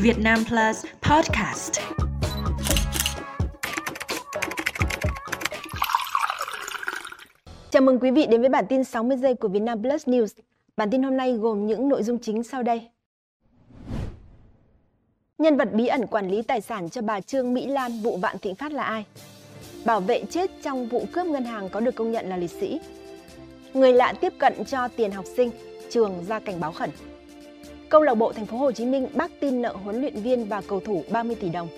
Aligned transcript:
Việt 0.00 0.18
Nam 0.18 0.38
Plus 0.48 0.84
Podcast. 1.02 1.80
Chào 7.70 7.82
mừng 7.82 7.98
quý 8.00 8.10
vị 8.10 8.26
đến 8.26 8.40
với 8.40 8.48
bản 8.50 8.64
tin 8.68 8.84
60 8.84 9.16
giây 9.16 9.34
của 9.34 9.48
Việt 9.48 9.62
Nam 9.62 9.82
Plus 9.82 10.08
News. 10.08 10.26
Bản 10.76 10.90
tin 10.90 11.02
hôm 11.02 11.16
nay 11.16 11.32
gồm 11.32 11.66
những 11.66 11.88
nội 11.88 12.02
dung 12.02 12.18
chính 12.18 12.42
sau 12.42 12.62
đây. 12.62 12.88
Nhân 15.38 15.56
vật 15.56 15.68
bí 15.72 15.86
ẩn 15.86 16.06
quản 16.06 16.30
lý 16.30 16.42
tài 16.42 16.60
sản 16.60 16.90
cho 16.90 17.02
bà 17.02 17.20
Trương 17.20 17.54
Mỹ 17.54 17.66
Lan 17.66 18.02
vụ 18.02 18.16
Vạn 18.16 18.38
Thịnh 18.38 18.54
Phát 18.54 18.72
là 18.72 18.82
ai? 18.82 19.04
Bảo 19.84 20.00
vệ 20.00 20.22
chết 20.30 20.50
trong 20.62 20.88
vụ 20.88 21.04
cướp 21.12 21.26
ngân 21.26 21.44
hàng 21.44 21.68
có 21.68 21.80
được 21.80 21.94
công 21.94 22.12
nhận 22.12 22.28
là 22.28 22.36
liệt 22.36 22.50
sĩ. 22.50 22.80
Người 23.74 23.92
lạ 23.92 24.12
tiếp 24.20 24.32
cận 24.38 24.64
cho 24.64 24.88
tiền 24.88 25.10
học 25.10 25.24
sinh, 25.36 25.50
trường 25.90 26.24
ra 26.28 26.40
cảnh 26.40 26.60
báo 26.60 26.72
khẩn. 26.72 26.90
Câu 27.90 28.02
lạc 28.02 28.14
bộ 28.14 28.32
Thành 28.32 28.46
phố 28.46 28.56
Hồ 28.56 28.72
Chí 28.72 28.86
Minh 28.86 29.08
bác 29.14 29.40
tin 29.40 29.62
nợ 29.62 29.74
huấn 29.84 30.00
luyện 30.00 30.14
viên 30.22 30.44
và 30.44 30.62
cầu 30.68 30.80
thủ 30.80 31.04
30 31.10 31.36
tỷ 31.40 31.48
đồng. 31.48 31.68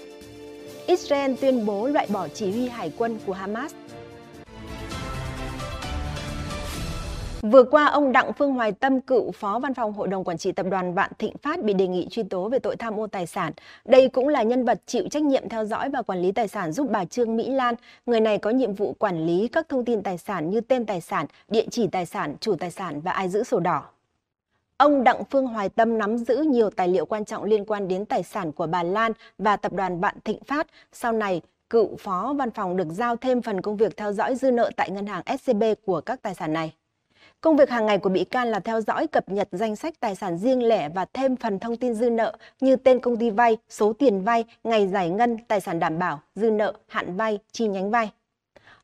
Israel 0.87 1.34
tuyên 1.41 1.66
bố 1.66 1.88
loại 1.88 2.06
bỏ 2.12 2.28
chỉ 2.28 2.51
huy 2.51 2.68
hải 2.68 2.92
quân 2.98 3.18
của 3.27 3.32
Hamas. 3.32 3.74
Vừa 7.42 7.65
qua, 7.65 7.87
ông 7.87 8.12
Đặng 8.12 8.32
Phương 8.32 8.52
Hoài 8.52 8.73
Tâm, 8.73 9.01
cựu 9.01 9.30
phó 9.30 9.59
văn 9.59 9.74
phòng 9.74 9.92
Hội 9.92 10.09
đồng 10.09 10.24
Quản 10.24 10.38
trị 10.38 10.52
Tập 10.52 10.66
đoàn 10.70 10.95
Vạn 10.95 11.10
Thịnh 11.18 11.37
Phát 11.42 11.62
bị 11.62 11.74
đề 11.74 11.87
nghị 11.87 12.09
truy 12.10 12.23
tố 12.23 12.48
về 12.48 12.59
tội 12.59 12.77
tham 12.77 13.01
ô 13.01 13.06
tài 13.06 13.27
sản. 13.27 13.52
Đây 13.84 14.09
cũng 14.09 14.29
là 14.29 14.42
nhân 14.42 14.65
vật 14.65 14.80
chịu 14.87 15.09
trách 15.10 15.23
nhiệm 15.23 15.48
theo 15.48 15.65
dõi 15.65 15.90
và 15.90 16.02
quản 16.02 16.23
lý 16.23 16.32
tài 16.32 16.48
sản 16.48 16.73
giúp 16.73 16.90
bà 16.90 17.04
Trương 17.04 17.37
Mỹ 17.37 17.51
Lan. 17.51 17.74
Người 18.06 18.20
này 18.20 18.38
có 18.38 18.51
nhiệm 18.51 18.74
vụ 18.74 18.92
quản 18.98 19.27
lý 19.27 19.48
các 19.48 19.68
thông 19.68 19.84
tin 19.84 20.02
tài 20.02 20.18
sản 20.18 20.51
như 20.51 20.60
tên 20.60 20.87
tài 20.87 21.01
sản, 21.01 21.27
địa 21.48 21.66
chỉ 21.70 21.87
tài 21.87 22.06
sản, 22.06 22.34
chủ 22.40 22.54
tài 22.54 22.70
sản 22.70 23.01
và 23.01 23.12
ai 23.12 23.29
giữ 23.29 23.45
sổ 23.45 23.60
đỏ. 23.60 23.82
Ông 24.80 25.04
Đặng 25.04 25.24
Phương 25.30 25.46
Hoài 25.46 25.68
Tâm 25.68 25.98
nắm 25.98 26.18
giữ 26.18 26.36
nhiều 26.36 26.70
tài 26.70 26.88
liệu 26.88 27.06
quan 27.06 27.24
trọng 27.24 27.44
liên 27.44 27.64
quan 27.64 27.88
đến 27.88 28.04
tài 28.04 28.22
sản 28.22 28.52
của 28.52 28.66
bà 28.66 28.82
Lan 28.82 29.12
và 29.38 29.56
tập 29.56 29.72
đoàn 29.72 30.00
Vạn 30.00 30.14
Thịnh 30.24 30.44
Phát. 30.44 30.66
Sau 30.92 31.12
này, 31.12 31.40
cựu 31.70 31.96
phó 31.96 32.34
văn 32.38 32.50
phòng 32.50 32.76
được 32.76 32.88
giao 32.90 33.16
thêm 33.16 33.42
phần 33.42 33.60
công 33.60 33.76
việc 33.76 33.96
theo 33.96 34.12
dõi 34.12 34.34
dư 34.34 34.50
nợ 34.50 34.70
tại 34.76 34.90
ngân 34.90 35.06
hàng 35.06 35.22
SCB 35.38 35.62
của 35.87 36.00
các 36.00 36.22
tài 36.22 36.34
sản 36.34 36.52
này. 36.52 36.74
Công 37.40 37.56
việc 37.56 37.70
hàng 37.70 37.87
ngày 37.87 37.98
của 37.98 38.09
bị 38.09 38.24
can 38.24 38.48
là 38.48 38.60
theo 38.60 38.80
dõi 38.80 39.06
cập 39.06 39.28
nhật 39.28 39.48
danh 39.52 39.76
sách 39.76 39.95
tài 40.00 40.14
sản 40.14 40.38
riêng 40.38 40.62
lẻ 40.62 40.88
và 40.88 41.06
thêm 41.12 41.37
phần 41.37 41.59
thông 41.59 41.76
tin 41.76 41.94
dư 41.94 42.10
nợ 42.10 42.37
như 42.60 42.76
tên 42.76 43.00
công 43.00 43.16
ty 43.16 43.30
vay, 43.30 43.56
số 43.68 43.92
tiền 43.92 44.24
vay, 44.24 44.44
ngày 44.65 44.88
giải 44.88 45.10
ngân, 45.10 45.37
tài 45.48 45.60
sản 45.60 45.78
đảm 45.78 45.98
bảo, 45.98 46.20
dư 46.34 46.50
nợ, 46.50 46.72
hạn 46.87 47.16
vay, 47.16 47.38
chi 47.52 47.68
nhánh 47.68 47.90
vay. 47.90 48.10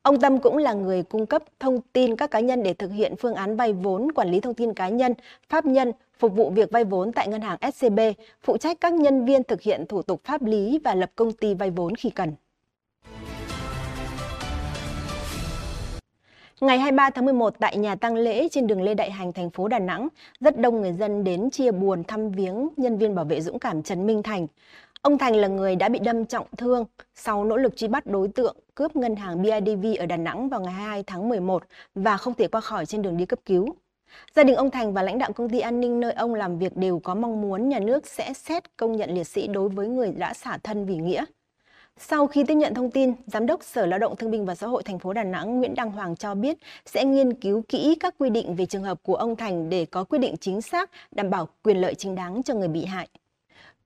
Ông 0.06 0.20
Tâm 0.20 0.38
cũng 0.38 0.56
là 0.56 0.72
người 0.72 1.02
cung 1.02 1.26
cấp 1.26 1.42
thông 1.60 1.80
tin 1.92 2.16
các 2.16 2.30
cá 2.30 2.40
nhân 2.40 2.62
để 2.62 2.74
thực 2.74 2.92
hiện 2.92 3.16
phương 3.16 3.34
án 3.34 3.56
vay 3.56 3.72
vốn, 3.72 4.12
quản 4.12 4.30
lý 4.30 4.40
thông 4.40 4.54
tin 4.54 4.74
cá 4.74 4.88
nhân, 4.88 5.14
pháp 5.48 5.66
nhân, 5.66 5.92
phục 6.18 6.36
vụ 6.36 6.50
việc 6.50 6.70
vay 6.70 6.84
vốn 6.84 7.12
tại 7.12 7.28
ngân 7.28 7.40
hàng 7.40 7.58
SCB, 7.74 8.00
phụ 8.42 8.56
trách 8.56 8.80
các 8.80 8.92
nhân 8.92 9.24
viên 9.24 9.44
thực 9.44 9.60
hiện 9.62 9.86
thủ 9.86 10.02
tục 10.02 10.20
pháp 10.24 10.42
lý 10.42 10.78
và 10.84 10.94
lập 10.94 11.10
công 11.16 11.32
ty 11.32 11.54
vay 11.54 11.70
vốn 11.70 11.94
khi 11.94 12.10
cần. 12.10 12.32
Ngày 16.60 16.78
23 16.78 17.10
tháng 17.10 17.24
11 17.24 17.54
tại 17.60 17.76
nhà 17.76 17.94
tang 17.94 18.14
lễ 18.14 18.48
trên 18.50 18.66
đường 18.66 18.82
Lê 18.82 18.94
Đại 18.94 19.10
Hành, 19.10 19.32
thành 19.32 19.50
phố 19.50 19.68
Đà 19.68 19.78
Nẵng, 19.78 20.08
rất 20.40 20.58
đông 20.58 20.80
người 20.80 20.92
dân 20.92 21.24
đến 21.24 21.50
chia 21.50 21.70
buồn 21.70 22.04
thăm 22.04 22.30
viếng 22.30 22.68
nhân 22.76 22.98
viên 22.98 23.14
bảo 23.14 23.24
vệ 23.24 23.40
dũng 23.40 23.58
cảm 23.58 23.82
Trần 23.82 24.06
Minh 24.06 24.22
Thành. 24.22 24.46
Ông 25.02 25.18
Thành 25.18 25.36
là 25.36 25.48
người 25.48 25.76
đã 25.76 25.88
bị 25.88 25.98
đâm 25.98 26.26
trọng 26.26 26.46
thương 26.56 26.84
sau 27.14 27.44
nỗ 27.44 27.56
lực 27.56 27.76
truy 27.76 27.88
bắt 27.88 28.06
đối 28.06 28.28
tượng 28.28 28.56
cướp 28.74 28.96
ngân 28.96 29.16
hàng 29.16 29.42
BIDV 29.42 29.86
ở 29.98 30.06
Đà 30.06 30.16
Nẵng 30.16 30.48
vào 30.48 30.60
ngày 30.60 30.72
22 30.72 31.02
tháng 31.02 31.28
11 31.28 31.62
và 31.94 32.16
không 32.16 32.34
thể 32.34 32.48
qua 32.48 32.60
khỏi 32.60 32.86
trên 32.86 33.02
đường 33.02 33.16
đi 33.16 33.26
cấp 33.26 33.38
cứu. 33.44 33.74
Gia 34.36 34.44
đình 34.44 34.56
ông 34.56 34.70
Thành 34.70 34.92
và 34.92 35.02
lãnh 35.02 35.18
đạo 35.18 35.32
công 35.32 35.48
ty 35.48 35.60
an 35.60 35.80
ninh 35.80 36.00
nơi 36.00 36.12
ông 36.12 36.34
làm 36.34 36.58
việc 36.58 36.76
đều 36.76 36.98
có 36.98 37.14
mong 37.14 37.40
muốn 37.40 37.68
nhà 37.68 37.78
nước 37.78 38.06
sẽ 38.06 38.32
xét 38.32 38.76
công 38.76 38.96
nhận 38.96 39.14
liệt 39.14 39.24
sĩ 39.24 39.46
đối 39.46 39.68
với 39.68 39.88
người 39.88 40.12
đã 40.12 40.34
xả 40.34 40.58
thân 40.62 40.86
vì 40.86 40.96
nghĩa. 40.96 41.24
Sau 41.98 42.26
khi 42.26 42.44
tiếp 42.44 42.54
nhận 42.54 42.74
thông 42.74 42.90
tin, 42.90 43.12
Giám 43.26 43.46
đốc 43.46 43.62
Sở 43.62 43.86
Lao 43.86 43.98
động 43.98 44.16
Thương 44.16 44.30
binh 44.30 44.46
và 44.46 44.54
Xã 44.54 44.66
hội 44.66 44.82
thành 44.82 44.98
phố 44.98 45.12
Đà 45.12 45.24
Nẵng 45.24 45.58
Nguyễn 45.58 45.74
Đăng 45.74 45.90
Hoàng 45.90 46.16
cho 46.16 46.34
biết 46.34 46.58
sẽ 46.86 47.04
nghiên 47.04 47.34
cứu 47.34 47.62
kỹ 47.68 47.96
các 48.00 48.14
quy 48.18 48.30
định 48.30 48.54
về 48.54 48.66
trường 48.66 48.82
hợp 48.82 49.02
của 49.02 49.14
ông 49.14 49.36
Thành 49.36 49.68
để 49.70 49.86
có 49.86 50.04
quyết 50.04 50.18
định 50.18 50.34
chính 50.40 50.62
xác 50.62 50.90
đảm 51.10 51.30
bảo 51.30 51.48
quyền 51.62 51.76
lợi 51.76 51.94
chính 51.94 52.14
đáng 52.14 52.42
cho 52.42 52.54
người 52.54 52.68
bị 52.68 52.84
hại. 52.84 53.08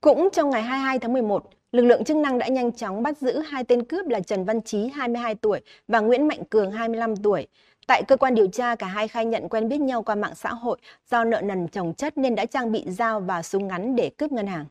Cũng 0.03 0.29
trong 0.33 0.51
ngày 0.51 0.63
22 0.63 0.99
tháng 0.99 1.13
11, 1.13 1.51
lực 1.73 1.83
lượng 1.83 2.05
chức 2.05 2.17
năng 2.17 2.39
đã 2.39 2.49
nhanh 2.49 2.73
chóng 2.73 3.03
bắt 3.03 3.19
giữ 3.19 3.39
hai 3.39 3.65
tên 3.65 3.85
cướp 3.85 4.09
là 4.09 4.21
Trần 4.21 4.45
Văn 4.45 4.63
Chí 4.63 4.89
22 4.89 5.35
tuổi 5.35 5.61
và 5.89 6.01
Nguyễn 6.01 6.29
Mạnh 6.29 6.45
Cường 6.51 6.71
25 6.71 7.17
tuổi. 7.17 7.47
Tại 7.87 8.03
cơ 8.09 8.17
quan 8.17 8.35
điều 8.35 8.47
tra, 8.47 8.75
cả 8.75 8.87
hai 8.87 9.09
khai 9.09 9.27
nhận 9.27 9.49
quen 9.49 9.69
biết 9.69 9.81
nhau 9.81 10.03
qua 10.03 10.15
mạng 10.15 10.35
xã 10.35 10.55
hội 10.55 10.79
do 11.11 11.25
nợ 11.25 11.41
nần 11.41 11.69
chồng 11.69 11.95
chất 11.95 12.19
nên 12.19 12.35
đã 12.35 12.47
trang 12.47 12.73
bị 12.73 12.85
dao 12.87 13.21
và 13.21 13.43
súng 13.43 13.67
ngắn 13.67 13.97
để 13.97 14.11
cướp 14.19 14.33
ngân 14.33 14.47
hàng. 14.47 14.67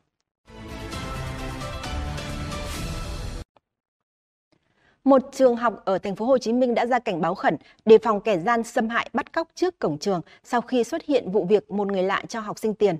Một 5.04 5.22
trường 5.32 5.56
học 5.56 5.82
ở 5.84 5.98
thành 5.98 6.16
phố 6.16 6.26
Hồ 6.26 6.38
Chí 6.38 6.52
Minh 6.52 6.74
đã 6.74 6.86
ra 6.86 6.98
cảnh 6.98 7.20
báo 7.20 7.34
khẩn 7.34 7.56
đề 7.84 7.98
phòng 7.98 8.20
kẻ 8.20 8.38
gian 8.38 8.64
xâm 8.64 8.88
hại 8.88 9.10
bắt 9.12 9.32
cóc 9.32 9.48
trước 9.54 9.78
cổng 9.78 9.98
trường 9.98 10.20
sau 10.44 10.60
khi 10.60 10.84
xuất 10.84 11.04
hiện 11.04 11.30
vụ 11.30 11.44
việc 11.44 11.70
một 11.70 11.92
người 11.92 12.02
lạ 12.02 12.22
cho 12.28 12.40
học 12.40 12.58
sinh 12.58 12.74
tiền. 12.74 12.96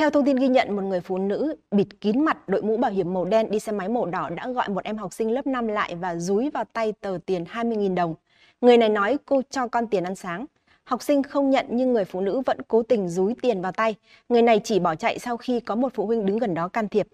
Theo 0.00 0.10
thông 0.10 0.24
tin 0.24 0.36
ghi 0.36 0.48
nhận, 0.48 0.76
một 0.76 0.82
người 0.82 1.00
phụ 1.00 1.18
nữ 1.18 1.54
bịt 1.70 1.86
kín 2.00 2.24
mặt 2.24 2.48
đội 2.48 2.62
mũ 2.62 2.76
bảo 2.76 2.90
hiểm 2.90 3.14
màu 3.14 3.24
đen 3.24 3.50
đi 3.50 3.58
xe 3.58 3.72
máy 3.72 3.88
màu 3.88 4.06
đỏ 4.06 4.30
đã 4.30 4.48
gọi 4.48 4.68
một 4.68 4.84
em 4.84 4.96
học 4.96 5.12
sinh 5.12 5.30
lớp 5.30 5.46
5 5.46 5.66
lại 5.66 5.94
và 5.94 6.16
dúi 6.16 6.50
vào 6.50 6.64
tay 6.72 6.92
tờ 7.00 7.18
tiền 7.26 7.44
20.000 7.44 7.94
đồng. 7.94 8.14
Người 8.60 8.76
này 8.76 8.88
nói 8.88 9.18
cô 9.26 9.42
cho 9.50 9.68
con 9.68 9.86
tiền 9.86 10.04
ăn 10.04 10.14
sáng. 10.14 10.46
Học 10.84 11.02
sinh 11.02 11.22
không 11.22 11.50
nhận 11.50 11.66
nhưng 11.70 11.92
người 11.92 12.04
phụ 12.04 12.20
nữ 12.20 12.40
vẫn 12.46 12.58
cố 12.68 12.82
tình 12.82 13.08
dúi 13.08 13.34
tiền 13.42 13.62
vào 13.62 13.72
tay. 13.72 13.94
Người 14.28 14.42
này 14.42 14.60
chỉ 14.64 14.78
bỏ 14.78 14.94
chạy 14.94 15.18
sau 15.18 15.36
khi 15.36 15.60
có 15.60 15.74
một 15.74 15.92
phụ 15.94 16.06
huynh 16.06 16.26
đứng 16.26 16.38
gần 16.38 16.54
đó 16.54 16.68
can 16.68 16.88
thiệp. 16.88 17.08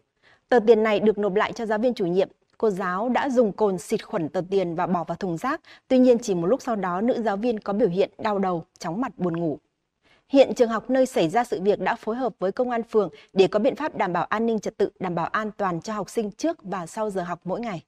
Tờ 0.49 0.59
tiền 0.67 0.83
này 0.83 1.01
được 1.01 1.19
nộp 1.19 1.35
lại 1.35 1.53
cho 1.53 1.67
giáo 1.67 1.79
viên 1.79 1.95
chủ 1.95 2.07
nhiệm. 2.07 2.29
Cô 2.59 2.71
giáo 2.71 3.09
đã 3.09 3.29
dùng 3.29 3.53
cồn 3.53 3.79
xịt 3.79 4.07
khuẩn 4.07 4.29
tờ 4.29 4.41
tiền 4.51 4.75
và 4.75 4.87
bỏ 4.87 5.05
vào 5.05 5.17
thùng 5.17 5.37
rác. 5.37 5.61
Tuy 5.89 5.99
nhiên 5.99 6.19
chỉ 6.19 6.35
một 6.35 6.47
lúc 6.47 6.63
sau 6.63 6.77
đó 6.77 7.01
nữ 7.01 7.23
giáo 7.23 7.37
viên 7.37 7.61
có 7.61 7.73
biểu 7.73 7.89
hiện 7.89 8.11
đau 8.19 8.39
đầu, 8.39 8.65
chóng 8.79 9.01
mặt 9.01 9.13
buồn 9.19 9.37
ngủ. 9.37 9.59
Hiện 10.28 10.54
trường 10.54 10.69
học 10.69 10.91
nơi 10.91 11.06
xảy 11.06 11.28
ra 11.28 11.44
sự 11.44 11.60
việc 11.62 11.81
đã 11.81 11.94
phối 11.94 12.16
hợp 12.16 12.32
với 12.38 12.53
công 12.53 12.70
an 12.70 12.82
phường 12.82 13.09
để 13.32 13.47
có 13.47 13.59
biện 13.59 13.76
pháp 13.76 13.97
đảm 13.97 14.12
bảo 14.12 14.25
an 14.25 14.47
ninh 14.47 14.59
trật 14.59 14.78
tự, 14.78 14.91
đảm 15.00 15.14
bảo 15.14 15.26
an 15.26 15.50
toàn 15.56 15.81
cho 15.81 15.92
học 15.92 16.10
sinh 16.10 16.31
trước 16.31 16.62
và 16.62 16.87
sau 16.87 17.10
giờ 17.10 17.22
học 17.22 17.41
mỗi 17.44 17.60
ngày. 17.60 17.82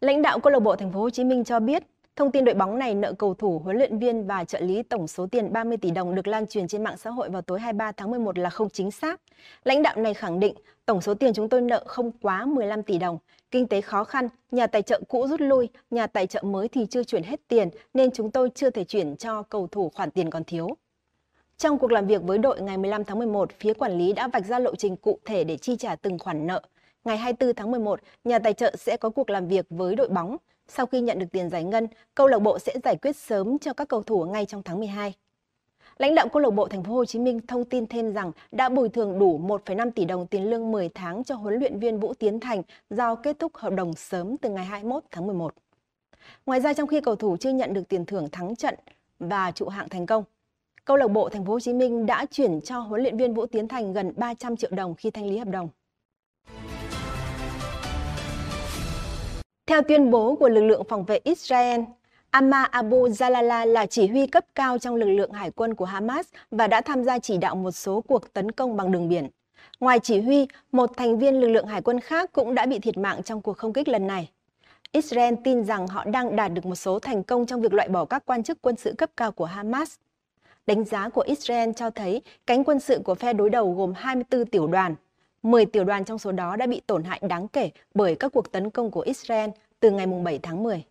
Lãnh 0.00 0.22
đạo 0.22 0.38
câu 0.40 0.52
lạc 0.52 0.60
bộ 0.60 0.76
Thành 0.76 0.92
phố 0.92 1.00
Hồ 1.00 1.10
Chí 1.10 1.24
Minh 1.24 1.44
cho 1.44 1.60
biết, 1.60 1.82
thông 2.16 2.30
tin 2.30 2.44
đội 2.44 2.54
bóng 2.54 2.78
này 2.78 2.94
nợ 2.94 3.12
cầu 3.12 3.34
thủ, 3.34 3.58
huấn 3.58 3.76
luyện 3.76 3.98
viên 3.98 4.26
và 4.26 4.44
trợ 4.44 4.60
lý 4.60 4.82
tổng 4.82 5.08
số 5.08 5.26
tiền 5.26 5.52
30 5.52 5.76
tỷ 5.76 5.90
đồng 5.90 6.14
được 6.14 6.26
lan 6.26 6.46
truyền 6.46 6.68
trên 6.68 6.84
mạng 6.84 6.96
xã 6.96 7.10
hội 7.10 7.30
vào 7.30 7.42
tối 7.42 7.60
23 7.60 7.92
tháng 7.92 8.10
11 8.10 8.38
là 8.38 8.50
không 8.50 8.70
chính 8.70 8.90
xác. 8.90 9.20
Lãnh 9.64 9.82
đạo 9.82 9.96
này 9.96 10.14
khẳng 10.14 10.40
định 10.40 10.54
tổng 10.86 11.00
số 11.00 11.14
tiền 11.14 11.32
chúng 11.34 11.48
tôi 11.48 11.60
nợ 11.60 11.84
không 11.86 12.10
quá 12.22 12.44
15 12.44 12.82
tỷ 12.82 12.98
đồng. 12.98 13.18
Kinh 13.50 13.66
tế 13.66 13.80
khó 13.80 14.04
khăn, 14.04 14.28
nhà 14.50 14.66
tài 14.66 14.82
trợ 14.82 15.00
cũ 15.08 15.26
rút 15.26 15.40
lui, 15.40 15.68
nhà 15.90 16.06
tài 16.06 16.26
trợ 16.26 16.42
mới 16.42 16.68
thì 16.68 16.86
chưa 16.90 17.04
chuyển 17.04 17.22
hết 17.22 17.40
tiền 17.48 17.68
nên 17.94 18.10
chúng 18.10 18.30
tôi 18.30 18.50
chưa 18.54 18.70
thể 18.70 18.84
chuyển 18.84 19.16
cho 19.16 19.42
cầu 19.42 19.66
thủ 19.66 19.90
khoản 19.94 20.10
tiền 20.10 20.30
còn 20.30 20.44
thiếu. 20.44 20.68
Trong 21.58 21.78
cuộc 21.78 21.92
làm 21.92 22.06
việc 22.06 22.22
với 22.22 22.38
đội 22.38 22.60
ngày 22.60 22.78
15 22.78 23.04
tháng 23.04 23.18
11, 23.18 23.50
phía 23.60 23.74
quản 23.74 23.98
lý 23.98 24.12
đã 24.12 24.28
vạch 24.28 24.46
ra 24.46 24.58
lộ 24.58 24.76
trình 24.76 24.96
cụ 24.96 25.18
thể 25.24 25.44
để 25.44 25.56
chi 25.56 25.76
trả 25.76 25.96
từng 25.96 26.18
khoản 26.18 26.46
nợ. 26.46 26.62
Ngày 27.04 27.16
24 27.16 27.54
tháng 27.54 27.70
11, 27.70 28.00
nhà 28.24 28.38
tài 28.38 28.52
trợ 28.52 28.76
sẽ 28.78 28.96
có 28.96 29.10
cuộc 29.10 29.30
làm 29.30 29.48
việc 29.48 29.66
với 29.70 29.94
đội 29.94 30.08
bóng. 30.08 30.36
Sau 30.74 30.86
khi 30.86 31.00
nhận 31.00 31.18
được 31.18 31.26
tiền 31.32 31.48
giải 31.48 31.64
ngân, 31.64 31.86
câu 32.14 32.26
lạc 32.26 32.38
bộ 32.38 32.58
sẽ 32.58 32.74
giải 32.84 32.96
quyết 32.96 33.16
sớm 33.16 33.58
cho 33.58 33.72
các 33.72 33.88
cầu 33.88 34.02
thủ 34.02 34.24
ngay 34.24 34.46
trong 34.46 34.62
tháng 34.62 34.78
12. 34.78 35.14
Lãnh 35.98 36.14
đạo 36.14 36.28
câu 36.28 36.42
lạc 36.42 36.50
bộ 36.50 36.68
Thành 36.68 36.84
phố 36.84 36.92
Hồ 36.94 37.04
Chí 37.04 37.18
Minh 37.18 37.40
thông 37.46 37.64
tin 37.64 37.86
thêm 37.86 38.12
rằng 38.12 38.32
đã 38.52 38.68
bồi 38.68 38.88
thường 38.88 39.18
đủ 39.18 39.38
1,5 39.38 39.90
tỷ 39.90 40.04
đồng 40.04 40.26
tiền 40.26 40.50
lương 40.50 40.72
10 40.72 40.88
tháng 40.88 41.24
cho 41.24 41.34
huấn 41.34 41.54
luyện 41.54 41.78
viên 41.78 42.00
Vũ 42.00 42.14
Tiến 42.14 42.40
Thành 42.40 42.62
do 42.90 43.14
kết 43.14 43.38
thúc 43.38 43.56
hợp 43.56 43.72
đồng 43.72 43.94
sớm 43.94 44.36
từ 44.36 44.50
ngày 44.50 44.64
21 44.64 45.04
tháng 45.10 45.26
11. 45.26 45.54
Ngoài 46.46 46.60
ra 46.60 46.74
trong 46.74 46.86
khi 46.86 47.00
cầu 47.00 47.16
thủ 47.16 47.36
chưa 47.40 47.50
nhận 47.50 47.74
được 47.74 47.88
tiền 47.88 48.06
thưởng 48.06 48.28
thắng 48.32 48.56
trận 48.56 48.74
và 49.18 49.50
trụ 49.50 49.68
hạng 49.68 49.88
thành 49.88 50.06
công, 50.06 50.24
câu 50.84 50.96
lạc 50.96 51.08
bộ 51.08 51.28
Thành 51.28 51.44
phố 51.44 51.52
Hồ 51.52 51.60
Chí 51.60 51.72
Minh 51.72 52.06
đã 52.06 52.26
chuyển 52.30 52.60
cho 52.60 52.78
huấn 52.78 53.02
luyện 53.02 53.16
viên 53.16 53.34
Vũ 53.34 53.46
Tiến 53.46 53.68
Thành 53.68 53.92
gần 53.92 54.12
300 54.16 54.56
triệu 54.56 54.70
đồng 54.70 54.94
khi 54.94 55.10
thanh 55.10 55.26
lý 55.26 55.38
hợp 55.38 55.48
đồng. 55.48 55.68
Theo 59.72 59.82
tuyên 59.82 60.10
bố 60.10 60.34
của 60.34 60.48
lực 60.48 60.60
lượng 60.60 60.84
phòng 60.88 61.04
vệ 61.04 61.20
Israel, 61.24 61.80
Amma 62.30 62.62
Abu 62.62 63.06
Jalala 63.06 63.66
là 63.66 63.86
chỉ 63.86 64.06
huy 64.06 64.26
cấp 64.26 64.44
cao 64.54 64.78
trong 64.78 64.94
lực 64.94 65.08
lượng 65.08 65.32
hải 65.32 65.50
quân 65.50 65.74
của 65.74 65.84
Hamas 65.84 66.26
và 66.50 66.66
đã 66.66 66.80
tham 66.80 67.04
gia 67.04 67.18
chỉ 67.18 67.36
đạo 67.36 67.54
một 67.54 67.70
số 67.70 68.00
cuộc 68.00 68.32
tấn 68.32 68.50
công 68.50 68.76
bằng 68.76 68.92
đường 68.92 69.08
biển. 69.08 69.28
Ngoài 69.80 69.98
chỉ 70.02 70.20
huy, 70.20 70.46
một 70.72 70.96
thành 70.96 71.18
viên 71.18 71.40
lực 71.40 71.48
lượng 71.48 71.66
hải 71.66 71.82
quân 71.82 72.00
khác 72.00 72.32
cũng 72.32 72.54
đã 72.54 72.66
bị 72.66 72.78
thiệt 72.78 72.96
mạng 72.98 73.22
trong 73.22 73.40
cuộc 73.40 73.56
không 73.58 73.72
kích 73.72 73.88
lần 73.88 74.06
này. 74.06 74.30
Israel 74.92 75.34
tin 75.44 75.64
rằng 75.64 75.86
họ 75.86 76.04
đang 76.04 76.36
đạt 76.36 76.52
được 76.52 76.66
một 76.66 76.74
số 76.74 76.98
thành 76.98 77.22
công 77.22 77.46
trong 77.46 77.60
việc 77.60 77.72
loại 77.72 77.88
bỏ 77.88 78.04
các 78.04 78.22
quan 78.26 78.42
chức 78.42 78.62
quân 78.62 78.76
sự 78.76 78.94
cấp 78.98 79.10
cao 79.16 79.32
của 79.32 79.44
Hamas. 79.44 79.94
Đánh 80.66 80.84
giá 80.84 81.08
của 81.08 81.22
Israel 81.26 81.70
cho 81.76 81.90
thấy 81.90 82.22
cánh 82.46 82.64
quân 82.64 82.80
sự 82.80 83.00
của 83.04 83.14
phe 83.14 83.32
đối 83.32 83.50
đầu 83.50 83.74
gồm 83.74 83.92
24 83.96 84.46
tiểu 84.46 84.66
đoàn. 84.66 84.94
10 85.42 85.66
tiểu 85.66 85.84
đoàn 85.84 86.04
trong 86.04 86.18
số 86.18 86.32
đó 86.32 86.56
đã 86.56 86.66
bị 86.66 86.80
tổn 86.86 87.04
hại 87.04 87.20
đáng 87.28 87.48
kể 87.48 87.70
bởi 87.94 88.14
các 88.14 88.32
cuộc 88.32 88.52
tấn 88.52 88.70
công 88.70 88.90
của 88.90 89.00
Israel 89.00 89.50
từ 89.80 89.90
ngày 89.90 90.06
7 90.06 90.38
tháng 90.42 90.62
10. 90.62 90.84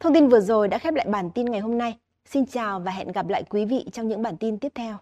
Thông 0.00 0.14
tin 0.14 0.28
vừa 0.28 0.40
rồi 0.40 0.68
đã 0.68 0.78
khép 0.78 0.94
lại 0.94 1.06
bản 1.08 1.30
tin 1.30 1.46
ngày 1.46 1.60
hôm 1.60 1.78
nay. 1.78 1.98
Xin 2.24 2.46
chào 2.46 2.80
và 2.80 2.90
hẹn 2.90 3.12
gặp 3.12 3.28
lại 3.28 3.42
quý 3.42 3.64
vị 3.64 3.84
trong 3.92 4.08
những 4.08 4.22
bản 4.22 4.36
tin 4.36 4.58
tiếp 4.58 4.72
theo. 4.74 4.96